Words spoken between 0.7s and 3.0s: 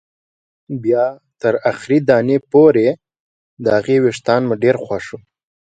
بیا تر اخري دانې پورې،